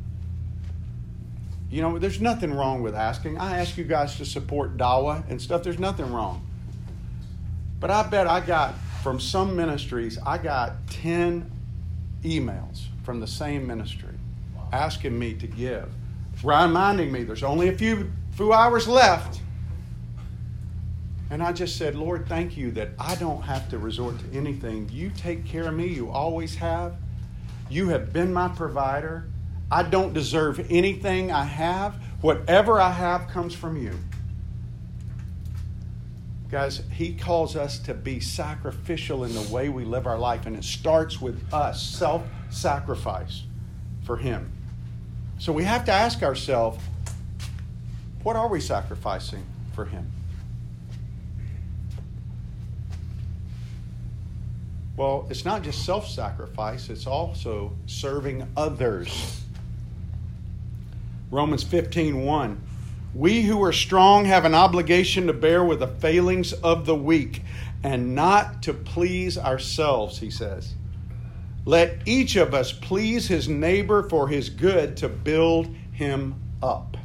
[1.72, 3.38] you know, there's nothing wrong with asking.
[3.38, 5.62] I ask you guys to support Dawa and stuff.
[5.62, 6.46] There's nothing wrong.
[7.80, 11.50] But I bet I got from some ministries, I got 10
[12.24, 14.14] emails from the same ministry
[14.70, 15.88] asking me to give,
[16.44, 19.40] reminding me there's only a few, few hours left.
[21.30, 24.90] And I just said, Lord, thank you that I don't have to resort to anything.
[24.92, 26.96] You take care of me, you always have.
[27.70, 29.24] You have been my provider.
[29.72, 31.94] I don't deserve anything I have.
[32.20, 33.98] Whatever I have comes from you.
[36.50, 40.54] Guys, He calls us to be sacrificial in the way we live our life, and
[40.54, 43.44] it starts with us self sacrifice
[44.04, 44.52] for Him.
[45.38, 46.78] So we have to ask ourselves
[48.22, 50.06] what are we sacrificing for Him?
[54.98, 59.41] Well, it's not just self sacrifice, it's also serving others.
[61.32, 62.62] Romans 15 1.
[63.14, 67.42] We who are strong have an obligation to bear with the failings of the weak
[67.82, 70.74] and not to please ourselves, he says.
[71.64, 76.98] Let each of us please his neighbor for his good to build him up.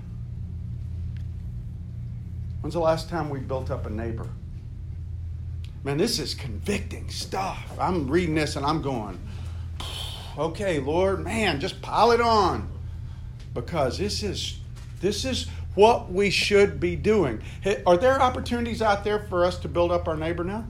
[2.59, 4.27] When's the last time we built up a neighbor?
[5.85, 7.71] Man, this is convicting stuff.
[7.79, 9.21] I'm reading this and I'm going,
[10.37, 12.76] okay, Lord, man, just pile it on.
[13.57, 14.59] Because this is
[15.01, 17.41] this is what we should be doing.
[17.87, 20.65] Are there opportunities out there for us to build up our neighbor now?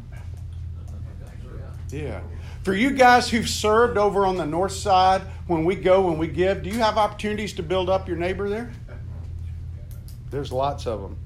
[1.89, 2.21] Yeah.
[2.63, 6.27] For you guys who've served over on the north side, when we go and we
[6.27, 8.71] give, do you have opportunities to build up your neighbor there?
[10.29, 11.17] There's lots of them.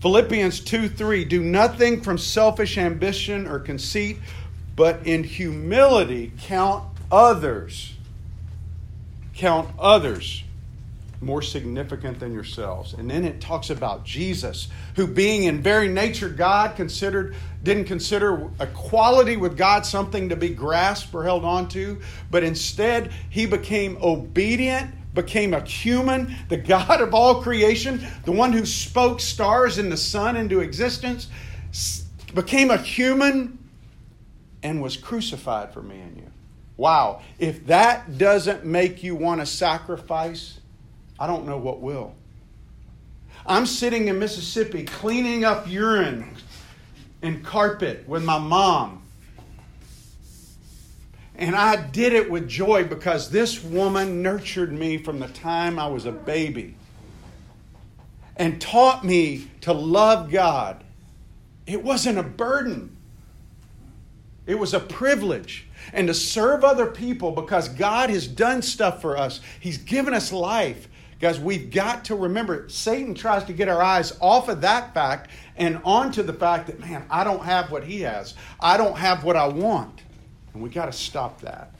[0.00, 4.16] Philippians 2 3 Do nothing from selfish ambition or conceit,
[4.74, 7.94] but in humility count others.
[9.40, 10.44] Count others
[11.22, 12.92] more significant than yourselves.
[12.92, 18.50] And then it talks about Jesus, who being in very nature God considered didn't consider
[18.60, 24.94] equality with God something to be grasped or held onto, but instead he became obedient
[25.14, 29.96] became a human, the God of all creation, the one who spoke stars and the
[29.96, 31.26] sun into existence,
[32.32, 33.58] became a human
[34.62, 36.29] and was crucified for me and you.
[36.80, 37.20] Wow.
[37.38, 40.58] If that doesn't make you want to sacrifice,
[41.18, 42.14] I don't know what will.
[43.44, 46.34] I'm sitting in Mississippi cleaning up urine
[47.20, 49.02] and carpet with my mom
[51.36, 55.86] and I did it with joy because this woman nurtured me from the time I
[55.86, 56.76] was a baby
[58.36, 60.82] and taught me to love God.
[61.66, 62.96] It wasn't a burden,
[64.46, 65.66] it was a privilege.
[65.92, 70.32] And to serve other people because God has done stuff for us, He's given us
[70.32, 70.88] life.
[71.20, 75.30] Guys, we've got to remember Satan tries to get our eyes off of that fact
[75.56, 78.34] and onto the fact that, man, I don't have what he has.
[78.58, 80.00] I don't have what I want.
[80.54, 81.72] And we got to stop that.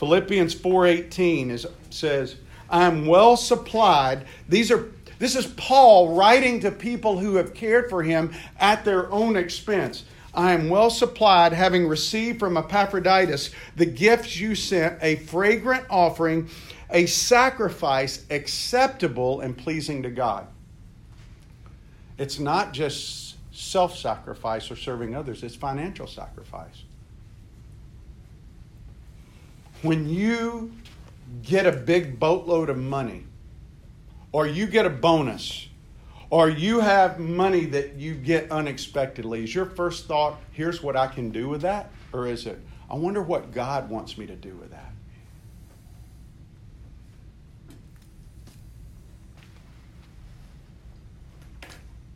[0.00, 2.36] Philippians 4:18 is says,
[2.70, 4.88] "I'm well supplied." These are
[5.18, 10.04] this is Paul writing to people who have cared for him at their own expense.
[10.34, 16.48] I am well supplied, having received from Epaphroditus the gifts you sent, a fragrant offering,
[16.90, 20.46] a sacrifice acceptable and pleasing to God.
[22.18, 26.84] It's not just self sacrifice or serving others, it's financial sacrifice
[29.82, 30.72] when you
[31.42, 33.24] get a big boatload of money,
[34.32, 35.68] or you get a bonus,
[36.30, 41.08] or you have money that you get unexpectedly, is your first thought, here's what I
[41.08, 41.90] can do with that?
[42.12, 44.92] Or is it, I wonder what God wants me to do with that?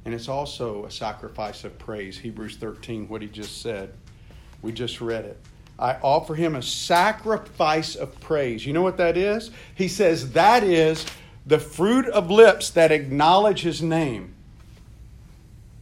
[0.05, 2.19] And it's also a sacrifice of praise.
[2.19, 3.95] Hebrews 13, what he just said.
[4.63, 5.41] We just read it.
[5.79, 8.65] I offer him a sacrifice of praise.
[8.65, 9.51] You know what that is?
[9.75, 11.05] He says that is
[11.47, 14.35] the fruit of lips that acknowledge his name.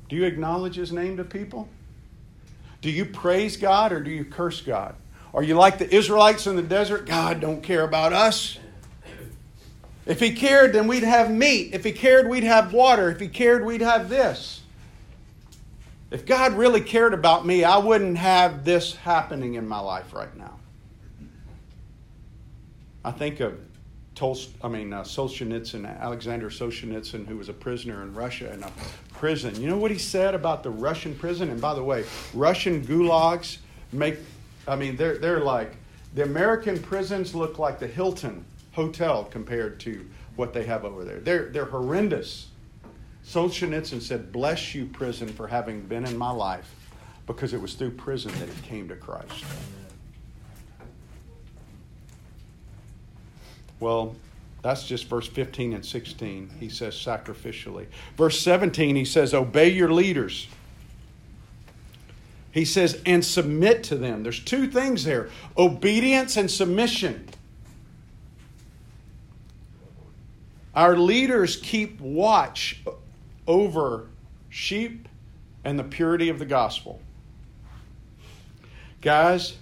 [0.08, 1.68] Do you acknowledge his name to people?
[2.80, 4.94] Do you praise God or do you curse God?
[5.32, 7.06] Are you like the Israelites in the desert?
[7.06, 8.58] God don't care about us.
[10.04, 11.74] If he cared, then we'd have meat.
[11.74, 13.08] If he cared, we'd have water.
[13.08, 14.60] If he cared, we'd have this.
[16.10, 20.36] If God really cared about me, I wouldn't have this happening in my life right
[20.36, 20.58] now.
[23.04, 23.58] I think of
[24.22, 28.70] Tolst, I mean, uh, Solzhenitsyn, Alexander Solzhenitsyn, who was a prisoner in Russia in a
[29.14, 29.60] prison.
[29.60, 31.50] You know what he said about the Russian prison?
[31.50, 33.58] And by the way, Russian gulags
[33.90, 34.18] make,
[34.68, 35.74] I mean, they're, they're like,
[36.14, 41.18] the American prisons look like the Hilton Hotel compared to what they have over there.
[41.18, 42.46] They're, they're horrendous.
[43.26, 46.72] Solzhenitsyn said, Bless you, prison, for having been in my life,
[47.26, 49.44] because it was through prison that he came to Christ.
[53.82, 54.14] Well,
[54.62, 56.50] that's just verse 15 and 16.
[56.60, 57.86] He says sacrificially.
[58.16, 60.46] Verse 17, he says, Obey your leaders.
[62.52, 64.22] He says, and submit to them.
[64.22, 67.28] There's two things there obedience and submission.
[70.76, 72.84] Our leaders keep watch
[73.48, 74.06] over
[74.48, 75.08] sheep
[75.64, 77.00] and the purity of the gospel.
[79.00, 79.56] Guys,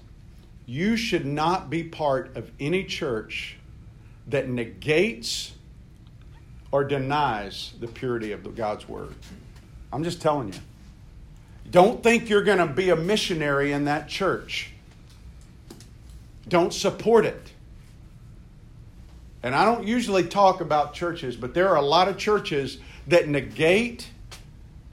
[0.67, 3.57] you should not be part of any church
[4.31, 5.53] that negates
[6.73, 9.15] or denies the purity of God's word.
[9.93, 10.59] I'm just telling you.
[11.71, 14.73] Don't think you're going to be a missionary in that church.
[16.49, 17.53] Don't support it.
[19.43, 23.29] And I don't usually talk about churches, but there are a lot of churches that
[23.29, 24.09] negate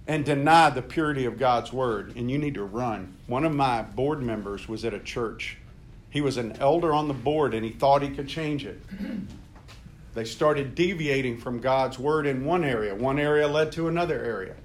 [0.08, 3.14] and deny the purity of God's word, and you need to run.
[3.28, 5.58] One of my board members was at a church.
[6.10, 8.82] He was an elder on the board and he thought he could change it.
[10.18, 14.56] They started deviating from God's word in one area, one area led to another area.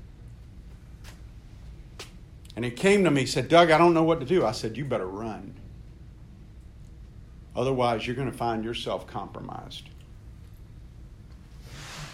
[2.57, 4.47] And he came to me, he said, Doug, I don't know what to do.
[4.47, 5.55] I said, You better run.
[7.55, 9.91] Otherwise, you're going to find yourself compromised.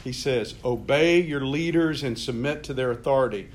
[0.03, 3.51] He says, Obey your leaders and submit to their authority.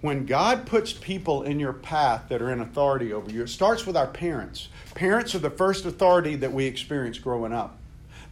[0.00, 3.84] When God puts people in your path that are in authority over you, it starts
[3.84, 4.68] with our parents.
[4.94, 7.78] Parents are the first authority that we experience growing up.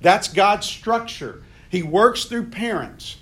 [0.01, 1.43] That's God's structure.
[1.69, 3.17] He works through parents.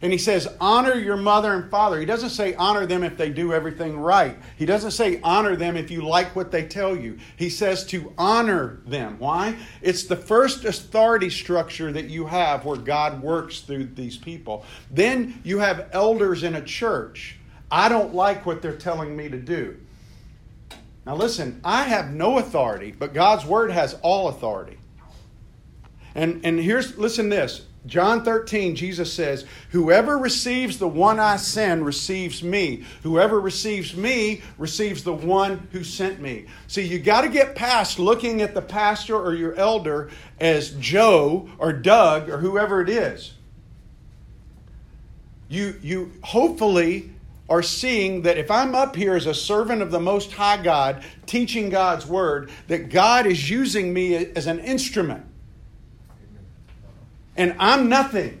[0.00, 1.98] And he says, honor your mother and father.
[1.98, 4.36] He doesn't say honor them if they do everything right.
[4.56, 7.18] He doesn't say honor them if you like what they tell you.
[7.36, 9.16] He says to honor them.
[9.18, 9.56] Why?
[9.82, 14.64] It's the first authority structure that you have where God works through these people.
[14.88, 17.37] Then you have elders in a church.
[17.70, 19.76] I don't like what they're telling me to do.
[21.06, 24.78] Now listen, I have no authority, but God's word has all authority.
[26.14, 27.62] And and here's listen this.
[27.86, 32.84] John 13, Jesus says, Whoever receives the one I send receives me.
[33.02, 36.46] Whoever receives me receives the one who sent me.
[36.66, 41.48] See, you got to get past looking at the pastor or your elder as Joe
[41.56, 43.32] or Doug or whoever it is.
[45.48, 47.10] You, you hopefully
[47.48, 51.02] are seeing that if I'm up here as a servant of the Most High God,
[51.26, 55.24] teaching God's Word, that God is using me as an instrument
[57.38, 58.40] and I'm nothing,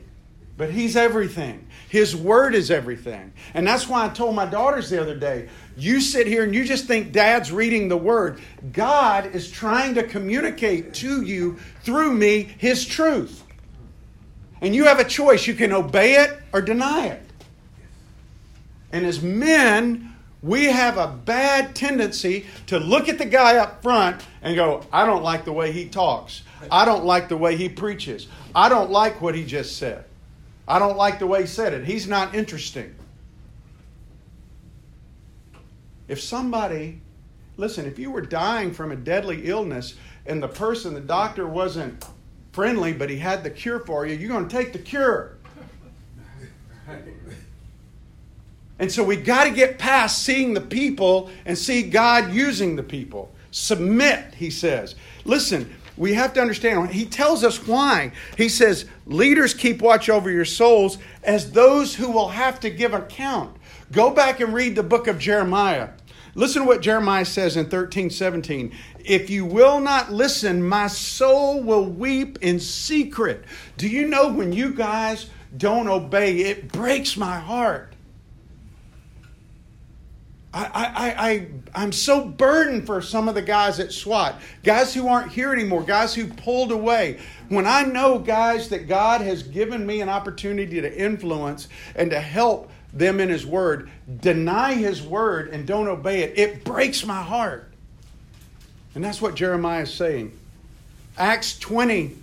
[0.58, 1.66] but He's everything.
[1.88, 3.32] His Word is everything.
[3.54, 6.64] And that's why I told my daughters the other day you sit here and you
[6.64, 8.40] just think Dad's reading the Word.
[8.72, 13.44] God is trying to communicate to you through me His truth.
[14.60, 15.46] And you have a choice.
[15.46, 17.22] You can obey it or deny it.
[18.92, 24.22] And as men, we have a bad tendency to look at the guy up front
[24.42, 26.42] and go, I don't like the way he talks.
[26.70, 28.28] I don't like the way he preaches.
[28.54, 30.04] I don't like what he just said.
[30.66, 31.84] I don't like the way he said it.
[31.84, 32.94] He's not interesting.
[36.06, 37.00] If somebody,
[37.56, 39.94] listen, if you were dying from a deadly illness
[40.26, 42.04] and the person, the doctor wasn't
[42.52, 45.36] friendly, but he had the cure for you, you're going to take the cure.
[48.78, 52.82] And so we got to get past seeing the people and see God using the
[52.82, 53.34] people.
[53.50, 54.94] Submit, he says.
[55.24, 56.90] Listen, we have to understand.
[56.90, 58.12] He tells us why.
[58.36, 62.94] He says, Leaders keep watch over your souls as those who will have to give
[62.94, 63.56] account.
[63.90, 65.90] Go back and read the book of Jeremiah.
[66.34, 68.72] Listen to what Jeremiah says in 13 17.
[69.00, 73.44] If you will not listen, my soul will weep in secret.
[73.76, 77.87] Do you know when you guys don't obey, it breaks my heart.
[80.52, 85.06] I, I, I, I'm so burdened for some of the guys at SWAT, guys who
[85.06, 87.20] aren't here anymore, guys who pulled away.
[87.50, 92.20] When I know, guys, that God has given me an opportunity to influence and to
[92.20, 97.22] help them in His Word, deny His Word and don't obey it, it breaks my
[97.22, 97.70] heart.
[98.94, 100.36] And that's what Jeremiah is saying.
[101.18, 102.16] Acts 20,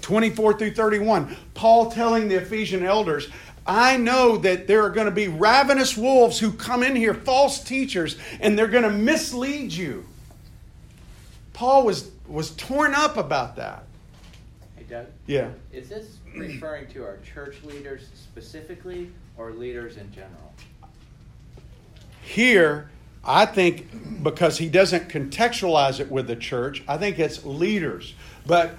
[0.00, 3.28] 24 through 31, Paul telling the Ephesian elders,
[3.66, 7.62] I know that there are going to be ravenous wolves who come in here, false
[7.62, 10.06] teachers, and they're going to mislead you.
[11.52, 13.84] Paul was, was torn up about that.
[14.76, 15.06] Hey, Doug?
[15.26, 15.50] Yeah.
[15.72, 20.54] Is this referring to our church leaders specifically or leaders in general?
[22.22, 22.90] Here,
[23.24, 28.14] I think because he doesn't contextualize it with the church, I think it's leaders.
[28.46, 28.74] But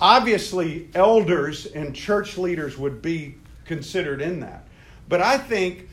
[0.00, 3.36] obviously, elders and church leaders would be
[3.68, 4.64] considered in that.
[5.08, 5.88] But I think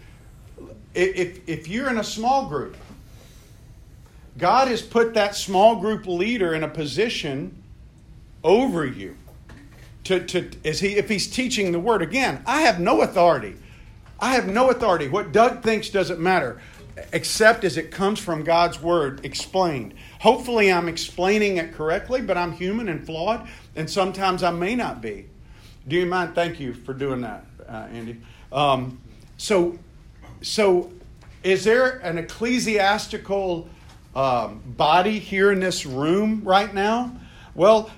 [0.96, 2.76] if, if you're in a small group,
[4.38, 7.62] God has put that small group leader in a position
[8.44, 9.16] over you.
[10.06, 13.56] To, to, is he, if he's teaching the word, again, I have no authority.
[14.20, 15.08] I have no authority.
[15.08, 16.62] What Doug thinks doesn't matter,
[17.12, 19.94] except as it comes from God's word explained.
[20.20, 25.02] Hopefully, I'm explaining it correctly, but I'm human and flawed, and sometimes I may not
[25.02, 25.26] be.
[25.88, 26.36] Do you mind?
[26.36, 28.22] Thank you for doing that uh, Andy.
[28.52, 29.00] Um,
[29.38, 29.78] so,
[30.42, 30.92] so
[31.44, 33.70] is there an ecclesiastical
[34.16, 37.16] um, body here in this room right now?
[37.54, 37.90] Well,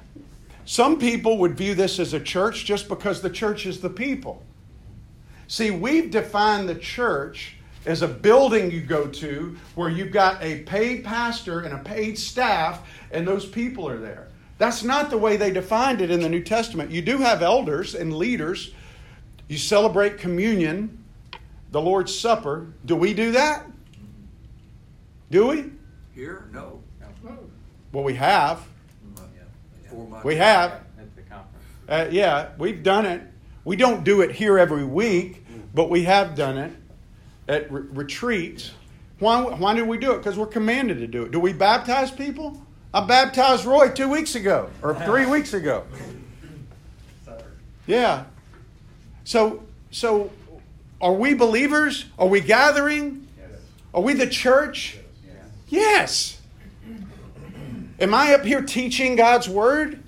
[0.66, 4.44] some people would view this as a church just because the church is the people.
[5.48, 7.56] See, we've defined the church
[7.86, 12.18] as a building you go to where you've got a paid pastor and a paid
[12.18, 14.28] staff, and those people are there.
[14.58, 16.92] That's not the way they defined it in the New Testament.
[16.92, 18.74] You do have elders and leaders
[19.48, 21.04] you celebrate communion,
[21.72, 22.68] the Lord's Supper.
[22.86, 23.66] Do we do that?
[25.32, 25.66] Do we?
[26.14, 26.50] Here?
[26.54, 26.82] No.
[27.94, 28.66] Well, we have.
[30.24, 30.72] We have.
[31.00, 31.66] At the conference.
[31.88, 33.22] Uh, yeah, we've done it.
[33.66, 35.44] We don't do it here every week,
[35.74, 36.72] but we have done it
[37.48, 38.72] at re- retreats.
[39.20, 40.18] Why, why do we do it?
[40.18, 41.32] Because we're commanded to do it.
[41.32, 42.62] Do we baptize people?
[42.94, 45.86] I baptized Roy two weeks ago or three weeks ago.
[47.86, 48.26] Yeah.
[49.28, 49.62] So,
[49.92, 50.32] so
[51.02, 52.06] are we believers?
[52.18, 53.28] Are we gathering?
[53.94, 54.98] Are we the church?
[55.68, 56.40] Yes.
[58.00, 60.02] Am I up here teaching God's word?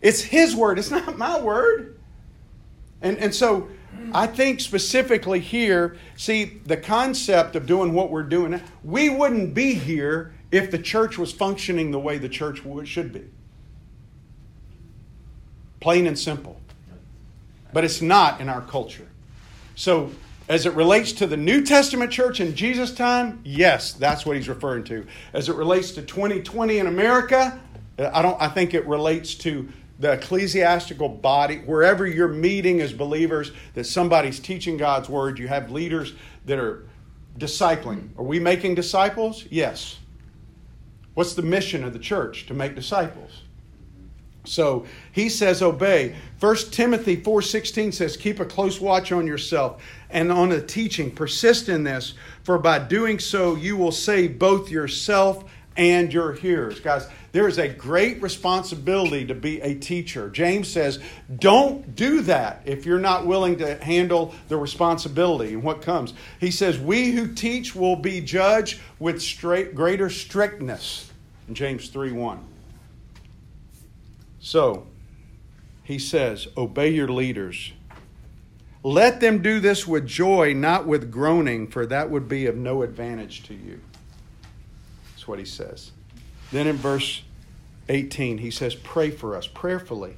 [0.00, 1.96] It's His word, it's not my word.
[3.02, 3.68] And, and so
[4.12, 9.74] I think specifically here, see, the concept of doing what we're doing, we wouldn't be
[9.74, 13.22] here if the church was functioning the way the church would, should be.
[15.78, 16.61] Plain and simple.
[17.72, 19.08] But it's not in our culture.
[19.74, 20.12] So,
[20.48, 24.48] as it relates to the New Testament church in Jesus' time, yes, that's what he's
[24.48, 25.06] referring to.
[25.32, 27.58] As it relates to 2020 in America,
[27.98, 29.68] I don't I think it relates to
[29.98, 35.70] the ecclesiastical body, wherever you're meeting as believers, that somebody's teaching God's word, you have
[35.70, 36.12] leaders
[36.44, 36.84] that are
[37.38, 38.08] discipling.
[38.18, 39.46] Are we making disciples?
[39.48, 39.98] Yes.
[41.14, 42.46] What's the mission of the church?
[42.46, 43.41] To make disciples.
[44.44, 46.16] So he says obey.
[46.40, 51.10] 1 Timothy 4:16 says keep a close watch on yourself and on the teaching.
[51.10, 55.44] Persist in this, for by doing so you will save both yourself
[55.76, 56.80] and your hearers.
[56.80, 60.28] Guys, there is a great responsibility to be a teacher.
[60.28, 60.98] James says,
[61.38, 66.12] don't do that if you're not willing to handle the responsibility and what comes.
[66.40, 71.10] He says, we who teach will be judged with straight, greater strictness.
[71.48, 72.51] In James 3 1.
[74.44, 74.88] So,
[75.84, 77.72] he says, obey your leaders.
[78.82, 82.82] Let them do this with joy, not with groaning, for that would be of no
[82.82, 83.80] advantage to you.
[85.12, 85.92] That's what he says.
[86.50, 87.22] Then in verse
[87.88, 90.16] 18, he says, Pray for us prayerfully.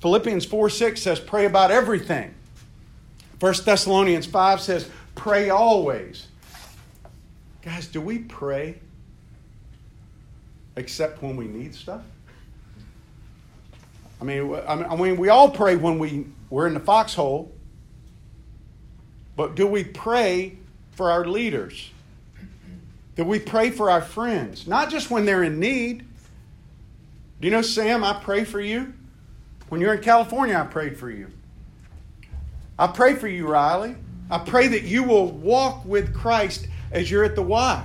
[0.00, 2.34] Philippians 4 6 says, Pray about everything.
[3.40, 6.26] 1 Thessalonians 5 says, Pray always.
[7.62, 8.78] Guys, do we pray
[10.76, 12.02] except when we need stuff?
[14.20, 17.52] I mean, I mean, we all pray when we, we're in the foxhole,
[19.36, 20.56] but do we pray
[20.92, 21.90] for our leaders?
[23.16, 26.04] Do we pray for our friends, not just when they're in need.
[27.40, 28.92] Do you know, Sam, I pray for you?
[29.68, 31.30] When you're in California, I prayed for you.
[32.78, 33.96] I pray for you, Riley.
[34.30, 37.84] I pray that you will walk with Christ as you're at the Y.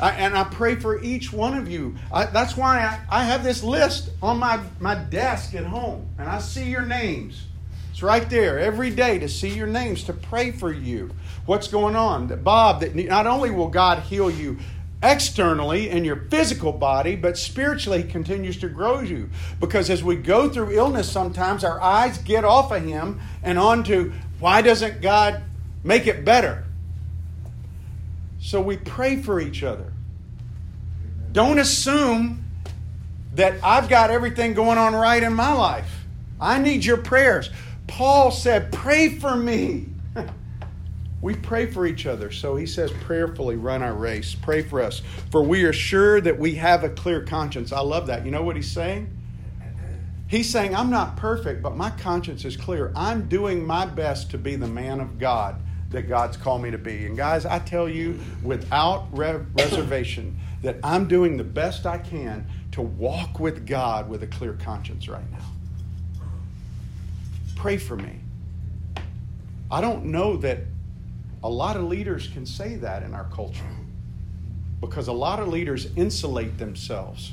[0.00, 1.96] I, and I pray for each one of you.
[2.12, 6.28] I, that's why I, I have this list on my, my desk at home, and
[6.28, 7.44] I see your names.
[7.90, 11.10] It's right there every day to see your names, to pray for you
[11.44, 12.28] what's going on.
[12.28, 14.58] That Bob, that not only will God heal you
[15.02, 19.30] externally in your physical body, but spiritually he continues to grow you.
[19.58, 24.12] Because as we go through illness, sometimes our eyes get off of Him and onto
[24.38, 25.42] why doesn't God
[25.84, 26.64] make it better?
[28.40, 29.89] So we pray for each other.
[31.32, 32.44] Don't assume
[33.34, 36.04] that I've got everything going on right in my life.
[36.40, 37.50] I need your prayers.
[37.86, 39.86] Paul said, Pray for me.
[41.22, 42.30] We pray for each other.
[42.30, 44.34] So he says, prayerfully run our race.
[44.34, 45.02] Pray for us.
[45.30, 47.72] For we are sure that we have a clear conscience.
[47.72, 48.24] I love that.
[48.24, 49.14] You know what he's saying?
[50.28, 52.92] He's saying, I'm not perfect, but my conscience is clear.
[52.96, 55.60] I'm doing my best to be the man of God
[55.90, 57.04] that God's called me to be.
[57.04, 62.46] And guys, I tell you without re- reservation that I'm doing the best I can
[62.72, 65.44] to walk with God with a clear conscience right now.
[67.56, 68.20] Pray for me.
[69.70, 70.60] I don't know that
[71.42, 73.64] a lot of leaders can say that in our culture
[74.80, 77.32] because a lot of leaders insulate themselves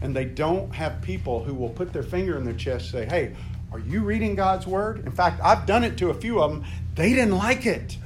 [0.00, 3.06] and they don't have people who will put their finger in their chest and say,
[3.06, 3.34] Hey,
[3.72, 5.04] are you reading God's word?
[5.04, 6.64] In fact, I've done it to a few of them.
[6.94, 7.98] They didn't like it.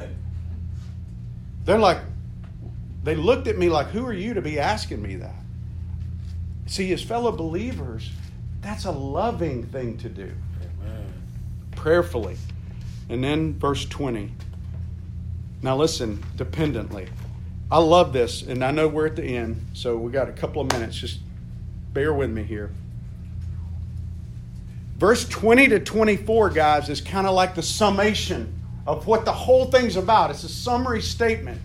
[1.64, 1.99] They're like,
[3.03, 5.34] they looked at me like, Who are you to be asking me that?
[6.66, 8.11] See, as fellow believers,
[8.61, 10.32] that's a loving thing to do.
[10.82, 11.12] Amen.
[11.74, 12.36] Prayerfully.
[13.09, 14.30] And then verse 20.
[15.62, 17.09] Now, listen, dependently.
[17.70, 20.61] I love this, and I know we're at the end, so we got a couple
[20.61, 20.96] of minutes.
[20.96, 21.20] Just
[21.92, 22.70] bear with me here.
[24.96, 28.55] Verse 20 to 24, guys, is kind of like the summation
[28.86, 30.30] of what the whole thing's about.
[30.30, 31.61] It's a summary statement.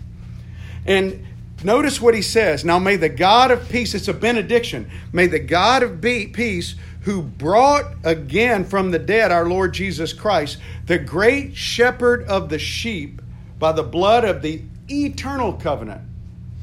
[0.88, 1.24] And
[1.62, 2.64] notice what he says.
[2.64, 7.22] Now, may the God of peace, it's a benediction, may the God of peace, who
[7.22, 13.20] brought again from the dead our Lord Jesus Christ, the great shepherd of the sheep,
[13.58, 16.00] by the blood of the eternal covenant.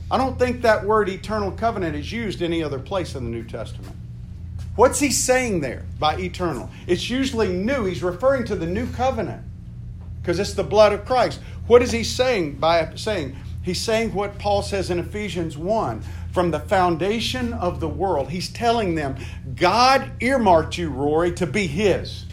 [0.09, 3.43] I don't think that word eternal covenant is used any other place in the New
[3.43, 3.95] Testament.
[4.75, 6.69] What's he saying there by eternal?
[6.87, 7.85] It's usually new.
[7.85, 9.43] He's referring to the new covenant
[10.21, 11.39] because it's the blood of Christ.
[11.67, 13.35] What is he saying by saying?
[13.65, 18.29] He's saying what Paul says in Ephesians 1 from the foundation of the world.
[18.29, 19.15] He's telling them,
[19.55, 22.25] God earmarked you, Rory, to be His.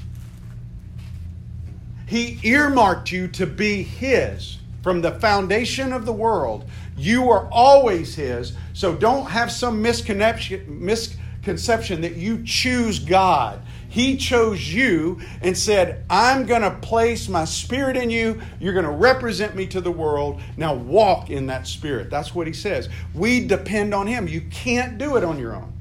[2.06, 6.68] He earmarked you to be His from the foundation of the world.
[6.98, 8.52] You are always His.
[8.74, 13.62] So don't have some misconception, misconception that you choose God.
[13.92, 18.40] He chose you and said, I'm going to place my spirit in you.
[18.58, 20.40] You're going to represent me to the world.
[20.56, 22.08] Now walk in that spirit.
[22.08, 22.88] That's what he says.
[23.12, 24.28] We depend on him.
[24.28, 25.74] You can't do it on your own.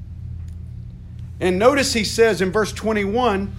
[1.40, 3.50] And notice he says in verse 21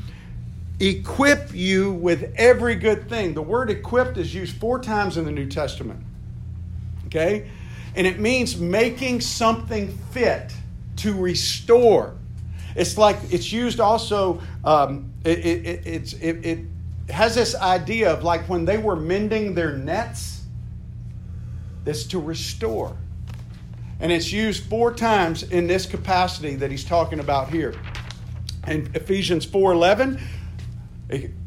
[0.79, 3.33] equip you with every good thing.
[3.33, 5.99] The word equipped is used four times in the New Testament.
[7.07, 7.49] Okay?
[7.95, 10.53] And it means making something fit
[10.97, 12.17] to restore
[12.75, 14.41] it's like it's used also.
[14.63, 16.59] Um, it, it, it's it, it
[17.09, 20.41] has this idea of like when they were mending their nets.
[21.83, 22.95] This to restore,
[23.99, 27.73] and it's used four times in this capacity that he's talking about here.
[28.67, 30.21] In Ephesians four eleven,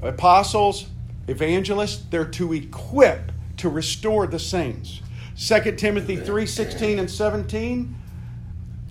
[0.03, 0.87] apostles,
[1.27, 5.01] evangelists, they're to equip to restore the saints.
[5.39, 7.95] 2 Timothy 3:16 and 17,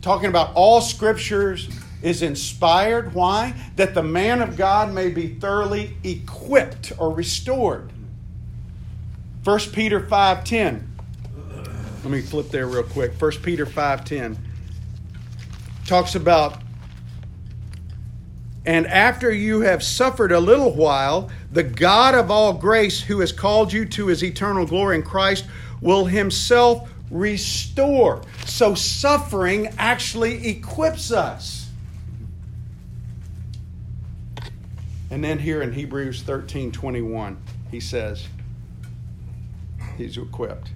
[0.01, 1.69] talking about all scriptures
[2.05, 3.15] is inspired.
[3.15, 3.55] Why?
[3.77, 7.91] That the man of God may be thoroughly equipped or restored.
[9.43, 10.87] 1 Peter 5:10.
[12.03, 13.17] Let me flip there real quick.
[13.17, 14.37] 1 Peter 5:10
[15.85, 16.61] talks about
[18.67, 23.31] and after you have suffered a little while, the God of all grace, who has
[23.31, 25.45] called you to his eternal glory in Christ,
[25.81, 28.23] will himself restore.
[28.45, 31.64] So suffering actually equips us.
[35.15, 37.37] And then here in Hebrews 13 21,
[37.71, 38.27] he says,
[39.97, 40.71] He's equipped.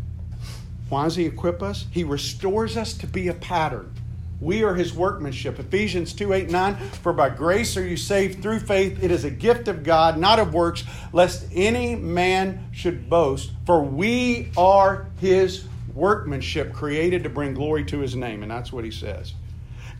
[0.87, 1.87] Why does he equip us?
[1.91, 3.93] He restores us to be a pattern.
[4.39, 5.59] We are his workmanship.
[5.59, 6.75] Ephesians 2 8 9.
[6.77, 9.03] For by grace are you saved through faith.
[9.03, 13.51] It is a gift of God, not of works, lest any man should boast.
[13.65, 18.41] For we are his workmanship, created to bring glory to his name.
[18.43, 19.33] And that's what he says.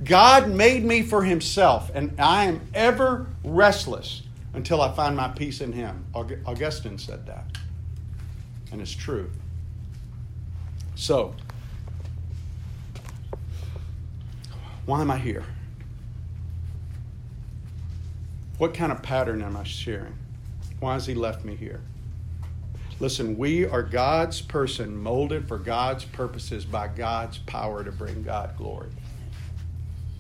[0.02, 4.22] God made me for himself, and I am ever restless
[4.54, 6.06] until I find my peace in him.
[6.14, 7.46] Augustine said that.
[8.72, 9.30] And it's true.
[10.96, 11.36] So,
[14.86, 15.46] why am I here?
[18.58, 20.16] What kind of pattern am I sharing?
[20.80, 21.82] Why has he left me here?
[23.00, 28.58] Listen, we are God's person molded for God's purposes by God's power to bring God
[28.58, 28.90] glory.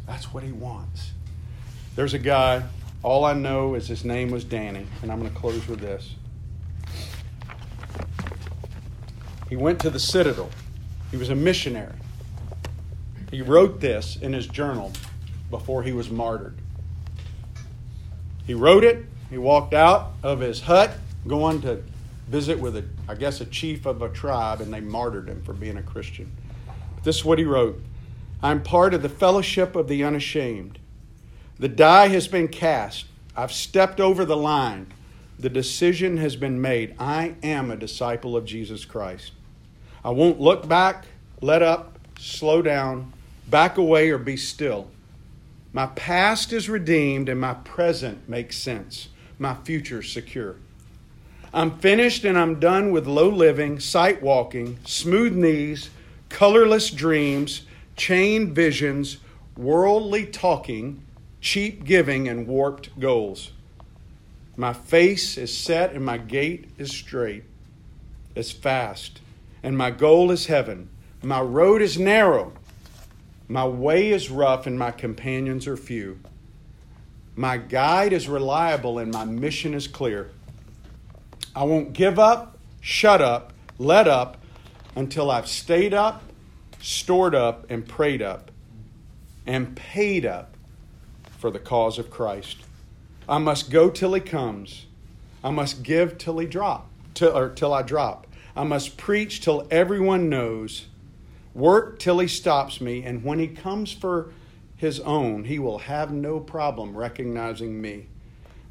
[0.07, 1.11] That's what he wants.
[1.97, 2.63] There's a guy,
[3.03, 6.15] all I know is his name was Danny, and I'm going to close with this.
[9.49, 10.49] He went to the Citadel.
[11.11, 11.95] He was a missionary.
[13.31, 14.91] He wrote this in his journal
[15.49, 16.55] before he was martyred.
[18.45, 19.05] He wrote it.
[19.29, 20.91] He walked out of his hut
[21.27, 21.83] going to
[22.27, 25.53] visit with a, I guess, a chief of a tribe, and they martyred him for
[25.53, 26.31] being a Christian.
[27.03, 27.81] This is what he wrote
[28.41, 30.78] I'm part of the fellowship of the unashamed.
[31.59, 33.05] The die has been cast.
[33.35, 34.87] I've stepped over the line.
[35.37, 36.95] The decision has been made.
[36.97, 39.33] I am a disciple of Jesus Christ.
[40.03, 41.05] I won't look back,
[41.41, 43.11] let up, slow down,
[43.49, 44.89] back away, or be still.
[45.73, 49.09] My past is redeemed and my present makes sense.
[49.37, 50.55] My future secure.
[51.53, 55.89] I'm finished and I'm done with low living, sight walking, smooth knees,
[56.29, 57.63] colorless dreams,
[57.95, 59.17] chained visions,
[59.57, 61.03] worldly talking,
[61.41, 63.51] cheap giving, and warped goals.
[64.57, 67.43] My face is set and my gait is straight,
[68.35, 69.21] is fast,
[69.63, 70.89] and my goal is heaven.
[71.21, 72.53] My road is narrow,
[73.47, 76.19] my way is rough, and my companions are few.
[77.35, 80.29] My guide is reliable, and my mission is clear.
[81.55, 84.37] I won't give up, shut up, let up
[84.95, 86.23] until I've stayed up
[86.81, 88.51] stored up and prayed up
[89.45, 90.55] and paid up
[91.39, 92.57] for the cause of Christ.
[93.27, 94.85] I must go till he comes.
[95.41, 98.27] I must give till he drop, till, or till I drop.
[98.55, 100.87] I must preach till everyone knows.
[101.53, 104.33] Work till he stops me, and when he comes for
[104.75, 108.07] his own, he will have no problem recognizing me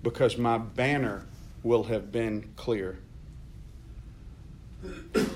[0.03, 1.25] because my banner
[1.62, 2.99] will have been clear.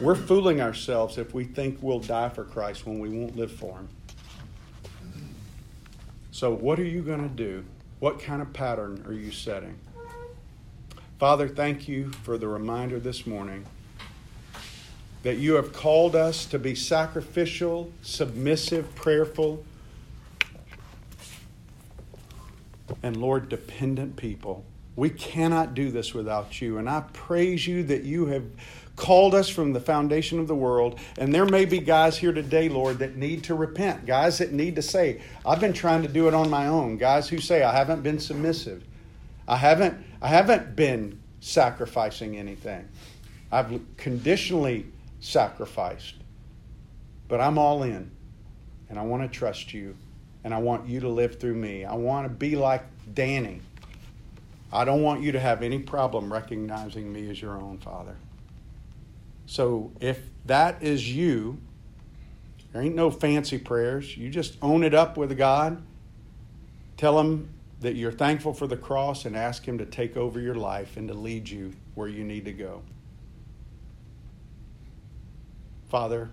[0.01, 3.79] We're fooling ourselves if we think we'll die for Christ when we won't live for
[3.79, 3.89] Him.
[6.33, 7.63] So, what are you going to do?
[8.01, 9.79] What kind of pattern are you setting?
[11.19, 13.67] Father, thank you for the reminder this morning
[15.25, 19.63] that you have called us to be sacrificial, submissive, prayerful,
[23.03, 24.65] and Lord, dependent people.
[24.97, 26.79] We cannot do this without you.
[26.79, 28.45] And I praise you that you have
[28.97, 30.99] called us from the foundation of the world.
[31.19, 34.77] And there may be guys here today, Lord, that need to repent, guys that need
[34.77, 37.75] to say, I've been trying to do it on my own, guys who say, I
[37.75, 38.85] haven't been submissive.
[39.49, 42.89] I haven't, I haven't been sacrificing anything.
[43.51, 44.87] I've conditionally
[45.21, 46.15] sacrificed.
[47.29, 48.11] But I'm all in.
[48.89, 49.97] And I want to trust you.
[50.45, 51.85] And I want you to live through me.
[51.85, 52.85] I want to be like
[53.15, 53.61] Danny.
[54.73, 58.17] I don't want you to have any problem recognizing me as your own father.
[59.53, 61.59] So if that is you,
[62.73, 64.17] there ain't no fancy prayers.
[64.17, 65.83] You just own it up with God.
[66.97, 67.51] Tell him
[67.81, 71.07] that you're thankful for the cross and ask him to take over your life and
[71.09, 72.81] to lead you where you need to go.
[75.91, 76.31] Father,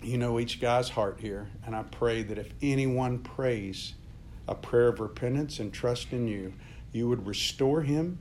[0.00, 3.92] you know each guy's heart here, and I pray that if anyone prays
[4.48, 6.54] a prayer of repentance and trust in you,
[6.90, 8.18] you would restore him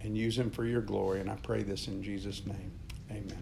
[0.00, 1.20] and use him for your glory.
[1.20, 2.79] And I pray this in Jesus' name.
[3.10, 3.40] Amen.